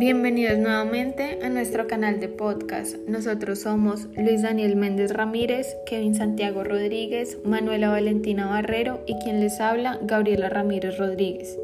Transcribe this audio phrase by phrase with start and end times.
[0.00, 2.96] Bienvenidos nuevamente a nuestro canal de podcast.
[3.06, 9.60] Nosotros somos Luis Daniel Méndez Ramírez, Kevin Santiago Rodríguez, Manuela Valentina Barrero y quien les
[9.60, 11.58] habla, Gabriela Ramírez Rodríguez.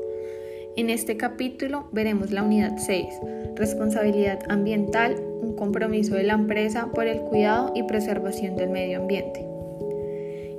[0.76, 3.06] En este capítulo veremos la unidad 6,
[3.54, 9.55] responsabilidad ambiental, un compromiso de la empresa por el cuidado y preservación del medio ambiente.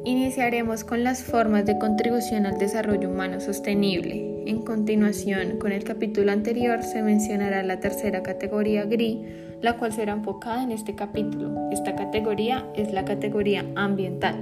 [0.07, 4.41] Iniciaremos con las formas de contribución al desarrollo humano sostenible.
[4.45, 9.25] En continuación, con el capítulo anterior se mencionará la tercera categoría GRI,
[9.59, 11.69] la cual será enfocada en este capítulo.
[11.73, 14.37] Esta categoría es la categoría ambiental.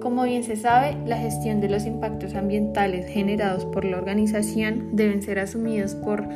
[0.00, 5.20] Como bien se sabe, la gestión de los impactos ambientales generados por la organización deben
[5.20, 6.28] ser asumidos por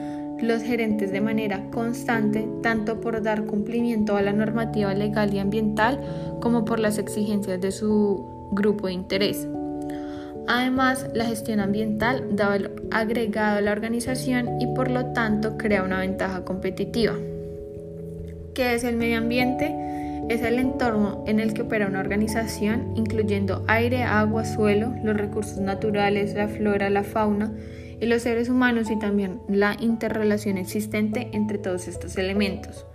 [0.46, 6.00] los gerentes de manera constante, tanto por dar cumplimiento a la normativa legal y ambiental
[6.40, 9.48] como por las exigencias de su grupo de interés.
[10.46, 12.58] Además, la gestión ambiental da
[12.90, 17.14] agregado a la organización y por lo tanto crea una ventaja competitiva.
[18.54, 19.74] ¿Qué es el medio ambiente?
[20.28, 25.58] Es el entorno en el que opera una organización, incluyendo aire, agua, suelo, los recursos
[25.58, 27.52] naturales, la flora, la fauna,
[28.00, 32.86] y los seres humanos y también la interrelación existente entre todos estos elementos.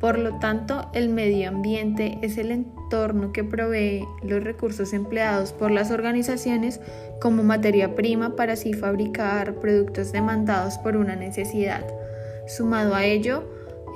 [0.00, 5.70] Por lo tanto, el medio ambiente es el entorno que provee los recursos empleados por
[5.70, 6.80] las organizaciones
[7.20, 11.86] como materia prima para así fabricar productos demandados por una necesidad.
[12.46, 13.44] Sumado a ello,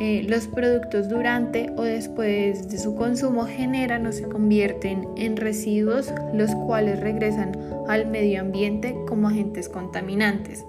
[0.00, 6.12] eh, los productos durante o después de su consumo generan o se convierten en residuos,
[6.32, 7.52] los cuales regresan
[7.86, 10.64] al medio ambiente como agentes contaminantes.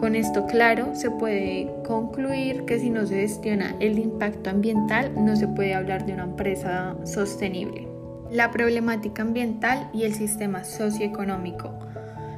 [0.00, 5.36] Con esto claro, se puede concluir que si no se gestiona el impacto ambiental, no
[5.36, 7.86] se puede hablar de una empresa sostenible.
[8.32, 11.72] La problemática ambiental y el sistema socioeconómico.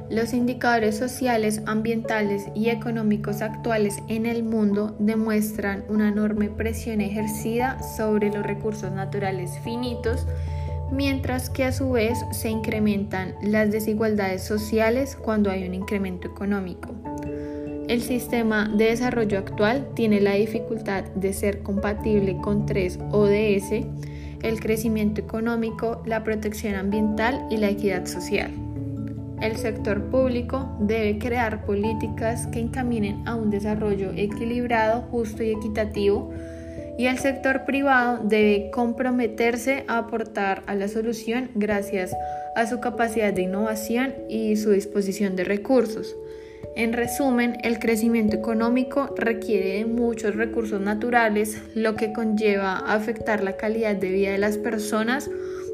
[0.09, 7.81] Los indicadores sociales, ambientales y económicos actuales en el mundo demuestran una enorme presión ejercida
[7.81, 10.27] sobre los recursos naturales finitos,
[10.91, 16.93] mientras que a su vez se incrementan las desigualdades sociales cuando hay un incremento económico.
[17.87, 23.85] El sistema de desarrollo actual tiene la dificultad de ser compatible con tres ODS,
[24.43, 28.51] el crecimiento económico, la protección ambiental y la equidad social.
[29.41, 36.31] El sector público debe crear políticas que encaminen a un desarrollo equilibrado, justo y equitativo,
[36.97, 42.15] y el sector privado debe comprometerse a aportar a la solución gracias
[42.55, 46.15] a su capacidad de innovación y su disposición de recursos.
[46.77, 53.57] En resumen, el crecimiento económico requiere de muchos recursos naturales, lo que conlleva afectar la
[53.57, 55.29] calidad de vida de las personas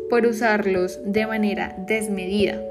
[0.09, 2.61] por usarlos de manera desmedida.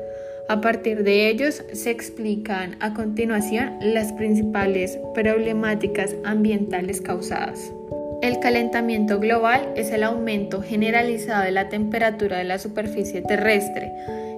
[0.50, 7.72] A partir de ellos se explican a continuación las principales problemáticas ambientales causadas.
[8.21, 13.93] El calentamiento global es el aumento generalizado de la temperatura de la superficie terrestre.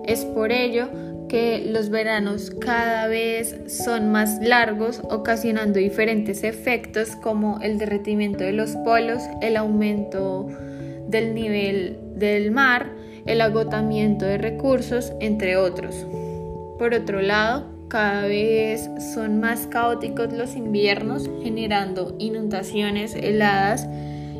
[0.04, 0.90] Es por ello
[1.30, 8.52] que los veranos cada vez son más largos, ocasionando diferentes efectos como el derretimiento de
[8.52, 10.46] los polos, el aumento
[11.08, 12.90] del nivel del mar,
[13.26, 16.06] el agotamiento de recursos, entre otros.
[16.78, 23.86] Por otro lado, cada vez son más caóticos los inviernos, generando inundaciones, heladas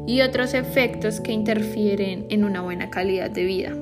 [0.06, 3.72] y otros efectos que interfieren en una buena calidad de vida.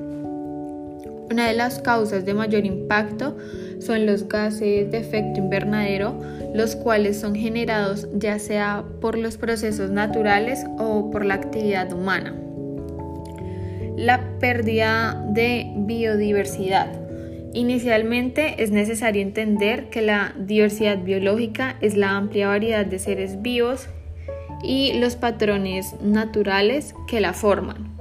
[1.30, 3.36] Una de las causas de mayor impacto
[3.78, 6.18] son los gases de efecto invernadero,
[6.52, 12.34] los cuales son generados ya sea por los procesos naturales o por la actividad humana
[14.00, 16.88] la pérdida de biodiversidad.
[17.52, 23.88] Inicialmente es necesario entender que la diversidad biológica es la amplia variedad de seres vivos
[24.62, 27.94] y los patrones naturales que la forman.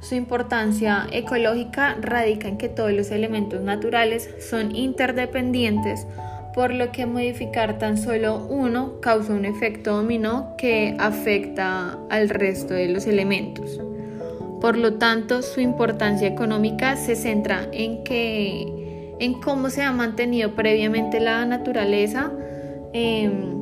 [0.00, 6.06] Su importancia ecológica radica en que todos los elementos naturales son interdependientes,
[6.54, 12.74] por lo que modificar tan solo uno causa un efecto dominó que afecta al resto
[12.74, 13.80] de los elementos.
[14.62, 20.54] Por lo tanto, su importancia económica se centra en, que, en cómo se ha mantenido
[20.54, 22.30] previamente la naturaleza,
[22.92, 23.60] em,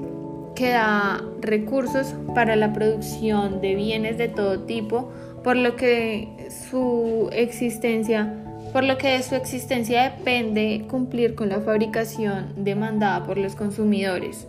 [0.54, 5.10] que da recursos para la producción de bienes de todo tipo,
[5.42, 6.28] por lo que
[6.70, 8.36] su existencia
[8.74, 14.46] por lo que de su existencia depende cumplir con la fabricación demandada por los consumidores.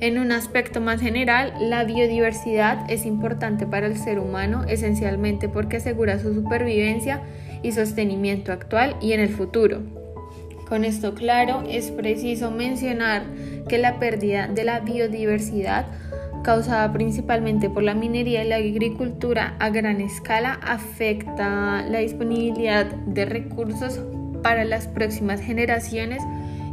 [0.00, 5.78] En un aspecto más general, la biodiversidad es importante para el ser humano esencialmente porque
[5.78, 7.22] asegura su supervivencia
[7.62, 9.80] y sostenimiento actual y en el futuro.
[10.68, 13.22] Con esto claro, es preciso mencionar
[13.68, 15.86] que la pérdida de la biodiversidad
[16.46, 23.24] causada principalmente por la minería y la agricultura a gran escala, afecta la disponibilidad de
[23.24, 24.00] recursos
[24.44, 26.22] para las próximas generaciones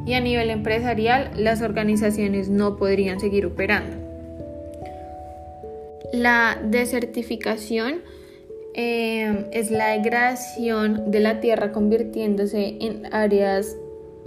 [0.06, 3.98] y a nivel empresarial las organizaciones no podrían seguir operando.
[6.12, 8.02] La desertificación
[8.76, 13.76] eh, es la degradación de la tierra convirtiéndose en áreas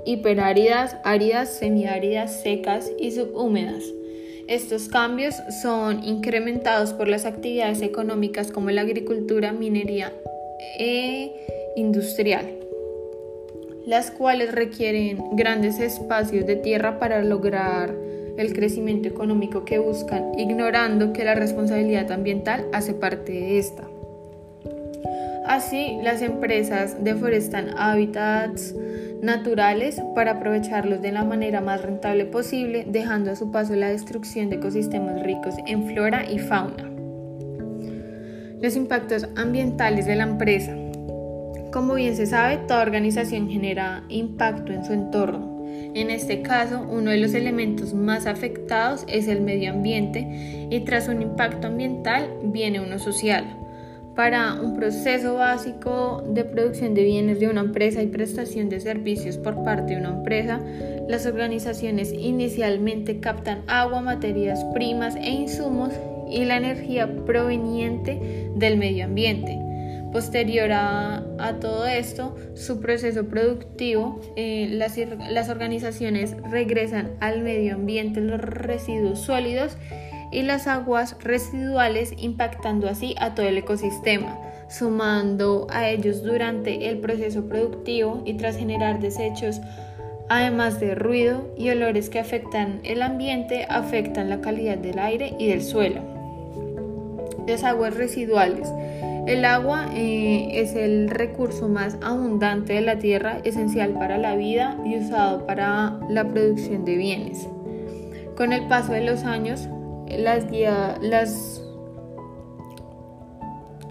[0.05, 3.85] hiperáridas, áridas, semiáridas, secas y subhúmedas.
[4.49, 10.13] Estos cambios son incrementados por las actividades económicas como la agricultura, minería
[10.79, 11.33] e
[11.75, 12.47] industrial,
[13.87, 17.95] las cuales requieren grandes espacios de tierra para lograr
[18.37, 23.85] el crecimiento económico que buscan, ignorando que la responsabilidad ambiental hace parte de esta.
[25.47, 28.75] Así, las empresas deforestan hábitats
[29.23, 34.51] naturales para aprovecharlos de la manera más rentable posible, dejando a su paso la destrucción
[34.51, 36.91] de ecosistemas ricos en flora y fauna.
[38.61, 40.75] Los impactos ambientales de la empresa.
[41.77, 45.63] Como bien se sabe, toda organización genera impacto en su entorno.
[45.95, 51.07] En este caso, uno de los elementos más afectados es el medio ambiente y tras
[51.09, 53.45] un impacto ambiental viene uno social
[54.15, 59.37] para un proceso básico de producción de bienes de una empresa y prestación de servicios
[59.37, 60.63] por parte de una empresa,
[61.09, 65.93] las organizaciones inicialmente captan agua, materias primas e insumos
[66.31, 69.66] y la energía proveniente del medio ambiente.
[70.13, 71.23] Posterior a,
[71.61, 74.97] todo esto, su proceso productivo, eh, las,
[75.31, 79.77] las organizaciones regresan al medio ambiente los residuos sólidos
[80.31, 84.39] y las aguas residuales impactando así a todo el ecosistema,
[84.69, 89.61] sumando a ellos durante el proceso productivo y tras generar desechos,
[90.29, 95.49] además de ruido y olores que afectan el ambiente, afectan la calidad del aire y
[95.49, 96.03] del suelo.
[97.47, 98.69] Las aguas residuales.
[99.27, 104.79] El agua eh, es el recurso más abundante de la tierra, esencial para la vida
[104.85, 107.49] y usado para la producción de bienes.
[108.37, 109.69] Con el paso de los años,
[110.09, 110.45] las,
[111.01, 111.61] las,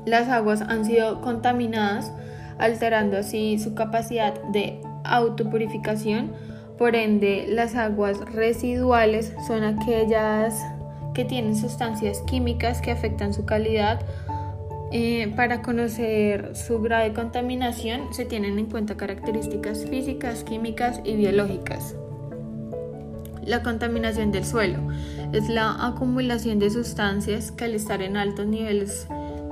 [0.06, 2.14] las aguas han sido contaminadas,
[2.58, 6.32] alterando así su capacidad de autopurificación.
[6.78, 10.62] Por ende, las aguas residuales son aquellas
[11.14, 14.00] que tienen sustancias químicas que afectan su calidad.
[14.98, 21.18] Eh, para conocer su grado de contaminación se tienen en cuenta características físicas, químicas y
[21.18, 21.98] biológicas.
[23.44, 24.80] La contaminación del suelo
[25.34, 29.06] es la acumulación de sustancias que al estar en altos niveles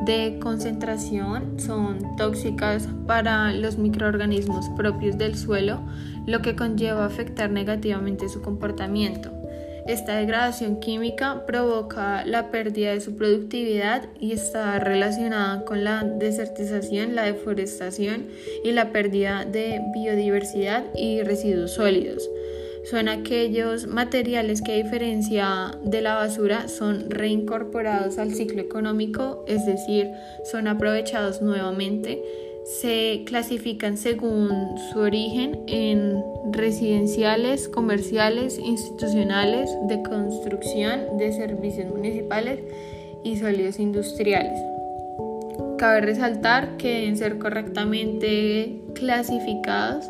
[0.06, 5.82] de concentración son tóxicas para los microorganismos propios del suelo,
[6.26, 9.43] lo que conlleva afectar negativamente su comportamiento.
[9.88, 17.16] Esta degradación química provoca la pérdida de su productividad y está relacionada con la desertización,
[17.16, 18.28] la deforestación
[18.64, 22.30] y la pérdida de biodiversidad y residuos sólidos
[22.84, 29.66] son aquellos materiales que a diferencia de la basura son reincorporados al ciclo económico, es
[29.66, 30.10] decir,
[30.52, 32.22] son aprovechados nuevamente.
[32.64, 42.60] Se clasifican según su origen en residenciales, comerciales, institucionales, de construcción, de servicios municipales
[43.24, 44.60] y sólidos industriales.
[45.78, 50.10] Cabe resaltar que deben ser correctamente clasificados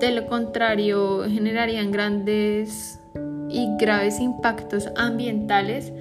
[0.00, 3.00] de lo contrario, generarían grandes
[3.48, 5.92] y graves impactos ambientales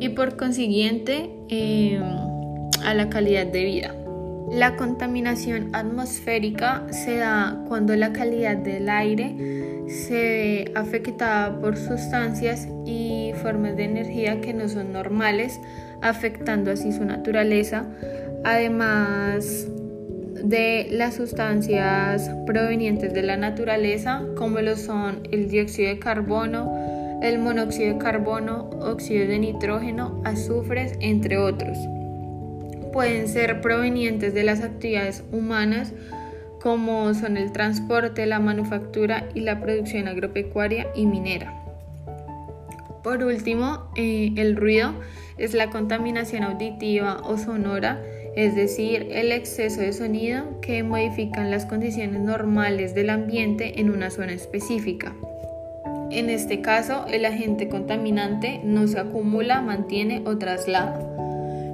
[0.00, 2.02] y por consiguiente em,
[2.84, 3.94] a la calidad de vida.
[4.50, 12.66] La contaminación atmosférica se da cuando la calidad del aire se ve afectada por sustancias
[12.86, 15.60] y formas de energía que no son normales,
[16.00, 17.86] afectando así su naturaleza.
[18.44, 19.66] Además,
[20.42, 27.38] de las sustancias provenientes de la naturaleza, como lo son el dióxido de carbono, el
[27.38, 31.76] monóxido de carbono, óxido de nitrógeno, azufres, entre otros.
[32.92, 35.92] Pueden ser provenientes de las actividades humanas,
[36.60, 41.54] como son el transporte, la manufactura y la producción agropecuaria y minera.
[43.04, 44.92] Por último, eh, el ruido
[45.38, 48.02] es la contaminación auditiva o sonora
[48.38, 54.10] es decir, el exceso de sonido que modifican las condiciones normales del ambiente en una
[54.10, 55.12] zona específica.
[56.12, 61.07] En este caso, el agente contaminante no se acumula, mantiene o traslada.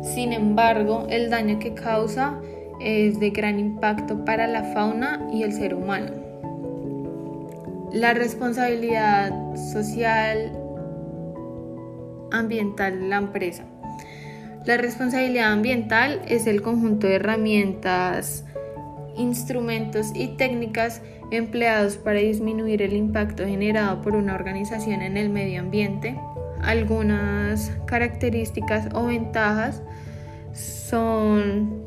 [0.05, 2.41] Sin embargo, el daño que causa
[2.81, 6.13] es de gran impacto para la fauna y el ser humano.
[7.93, 9.33] La responsabilidad
[9.73, 10.53] social
[12.31, 13.65] ambiental de la empresa.
[14.67, 18.45] La responsabilidad ambiental es el conjunto de herramientas,
[19.17, 25.61] instrumentos y técnicas empleados para disminuir el impacto generado por una organización en el medio
[25.61, 26.19] ambiente.
[26.65, 29.83] Algunas características o ventajas
[30.53, 31.85] son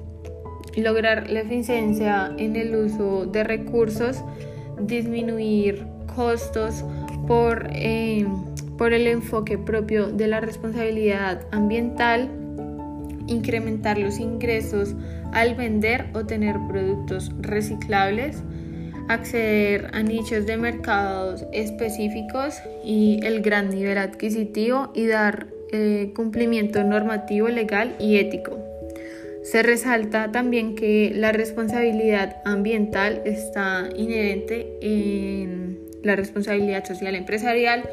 [0.75, 4.23] lograr la eficiencia en el uso de recursos,
[4.79, 6.83] disminuir costos
[7.27, 8.25] por, eh,
[8.77, 12.29] por el enfoque propio de la responsabilidad ambiental,
[13.27, 14.95] incrementar los ingresos
[15.33, 18.43] al vender o tener productos reciclables,
[19.07, 26.83] acceder a nichos de mercados específicos y el gran nivel adquisitivo y dar eh, cumplimiento
[26.83, 28.57] normativo, legal y ético.
[29.43, 37.83] Se resalta también que la responsabilidad ambiental está inherente en la responsabilidad social empresarial,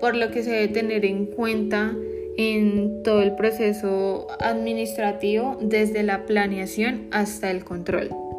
[0.00, 1.94] por lo que se debe tener en cuenta
[2.36, 8.29] en todo el proceso administrativo desde la planeación hasta el control.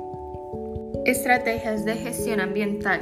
[1.06, 3.00] Estrategias de gestión ambiental.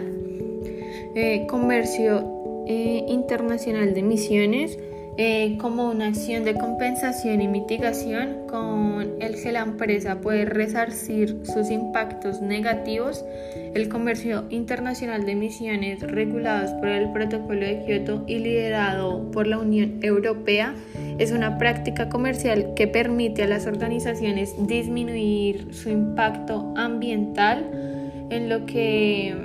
[1.16, 4.78] Eh, comercio eh, internacional de emisiones
[5.22, 11.42] eh, como una acción de compensación y mitigación con el que la empresa puede resarcir
[11.44, 13.26] sus impactos negativos.
[13.74, 19.58] El comercio internacional de emisiones regulados por el Protocolo de Kioto y liderado por la
[19.58, 20.74] Unión Europea
[21.18, 27.89] es una práctica comercial que permite a las organizaciones disminuir su impacto ambiental
[28.30, 29.36] en lo que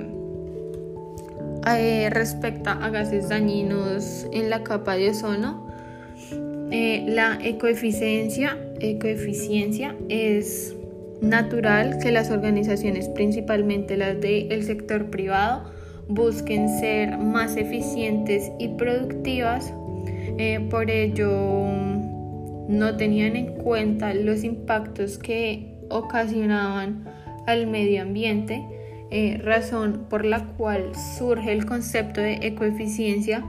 [1.67, 5.65] eh, respecta a gases dañinos en la capa de ozono
[6.71, 10.75] eh, la ecoeficiencia, ecoeficiencia es
[11.21, 15.71] natural que las organizaciones, principalmente las del sector privado,
[16.07, 19.71] busquen ser más eficientes y productivas.
[20.37, 21.29] Eh, por ello,
[22.67, 27.05] no tenían en cuenta los impactos que ocasionaban
[27.45, 28.65] al medio ambiente,
[29.17, 33.45] eh, razón por la cual surge el concepto de ecoeficiencia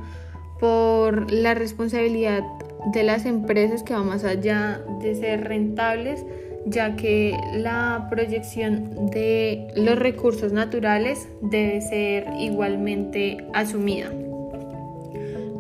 [0.61, 2.45] por la responsabilidad
[2.93, 6.25] de las empresas que va más allá de ser rentables,
[6.67, 14.13] ya que la proyección de los recursos naturales debe ser igualmente asumida.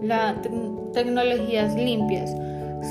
[0.04, 0.36] Las
[0.94, 2.30] tecnologías limpias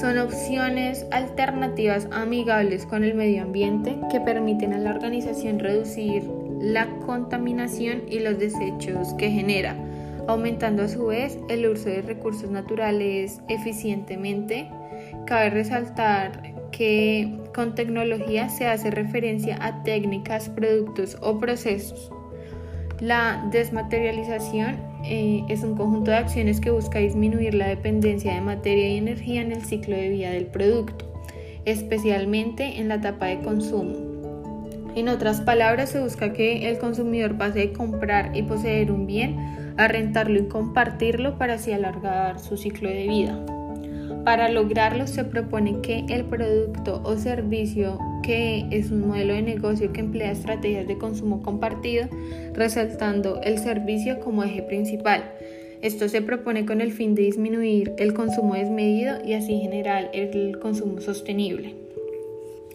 [0.01, 6.29] son opciones alternativas amigables con el medio ambiente que permiten a la organización reducir
[6.65, 9.75] la contaminación y los desechos que genera
[10.27, 14.67] aumentando a su vez el uso de recursos naturales eficientemente.
[15.27, 22.11] Cabe resaltar que con tecnología se hace referencia a técnicas, productos o procesos.
[22.99, 28.89] La desmaterialización eh, es un conjunto de acciones que busca disminuir la dependencia de materia
[28.89, 31.13] y energía en el ciclo de vida del producto,
[31.65, 34.04] especialmente en la etapa de consumo.
[34.95, 39.73] En otras palabras, se busca que el consumidor pase de comprar y poseer un bien
[39.77, 43.45] a rentarlo y compartirlo para así alargar su ciclo de vida.
[44.23, 49.91] Para lograrlo se propone que el producto o servicio que es un modelo de negocio
[49.93, 52.07] que emplea estrategias de consumo compartido,
[52.53, 55.25] resaltando el servicio como eje principal.
[55.81, 60.57] Esto se propone con el fin de disminuir el consumo desmedido y así generar el
[60.57, 61.75] consumo sostenible.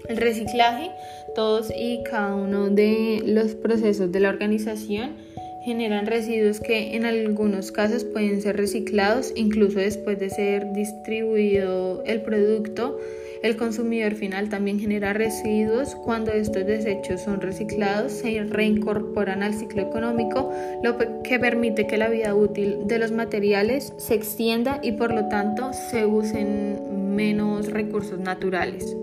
[0.08, 0.90] El reciclaje,
[1.34, 5.16] todos y cada uno de los procesos de la organización
[5.64, 12.22] generan residuos que en algunos casos pueden ser reciclados incluso después de ser distribuido el
[12.22, 12.98] producto.
[13.42, 19.80] El consumidor final también genera residuos cuando estos desechos son reciclados, se reincorporan al ciclo
[19.80, 25.14] económico, lo que permite que la vida útil de los materiales se extienda y por
[25.14, 28.94] lo tanto se usen menos recursos naturales.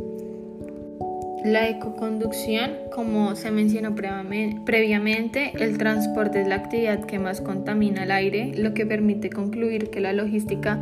[1.48, 8.12] La ecoconducción, como se mencionó previamente, el transporte es la actividad que más contamina el
[8.12, 10.78] aire, lo que permite concluir que la logística,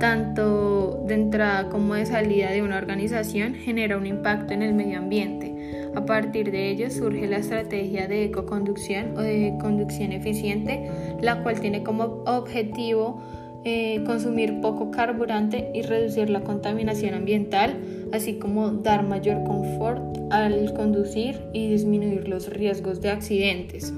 [0.00, 5.00] tanto de entrada como de salida de una organización, genera un impacto en el medio
[5.00, 5.54] ambiente.
[5.94, 11.60] A partir de ello surge la estrategia de ecoconducción o de conducción eficiente, la cual
[11.60, 13.20] tiene como objetivo
[13.68, 17.74] eh, consumir poco carburante y reducir la contaminación ambiental,
[18.12, 23.92] así como dar mayor confort al conducir y disminuir los riesgos de accidentes.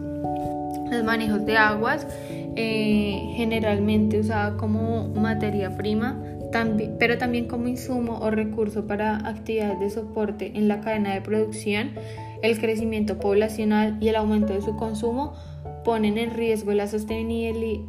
[0.91, 2.07] Los manejos de aguas,
[2.57, 6.19] eh, generalmente usada como materia prima,
[6.99, 11.91] pero también como insumo o recurso para actividades de soporte en la cadena de producción,
[12.41, 15.35] el crecimiento poblacional y el aumento de su consumo
[15.85, 17.85] ponen en riesgo la sostenibilidad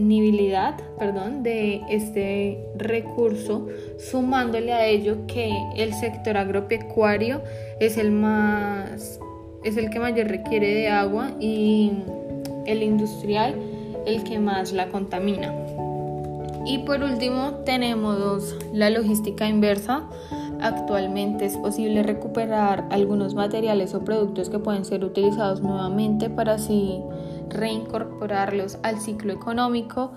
[0.00, 7.42] sostenibilidad perdón, de este recurso, sumándole a ello que el sector agropecuario
[7.80, 9.20] es el más
[9.62, 11.92] es el que mayor requiere de agua y
[12.64, 13.54] el industrial
[14.06, 15.54] el que más la contamina.
[16.64, 20.08] Y por último tenemos la logística inversa.
[20.62, 27.00] Actualmente es posible recuperar algunos materiales o productos que pueden ser utilizados nuevamente para así
[27.48, 30.12] reincorporarlos al ciclo económico.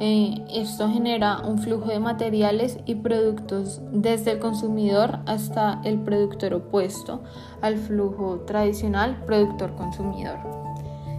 [0.00, 6.54] Eh, esto genera un flujo de materiales y productos desde el consumidor hasta el productor
[6.54, 7.24] opuesto
[7.60, 10.38] al flujo tradicional productor-consumidor.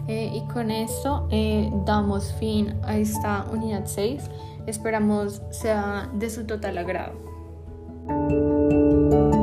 [0.08, 4.24] Eh, y con esto eh, damos fin a esta unidad 6.
[4.66, 7.29] Esperamos sea de su total agrado.
[8.10, 9.39] Música